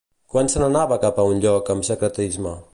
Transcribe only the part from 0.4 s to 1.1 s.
se n'anava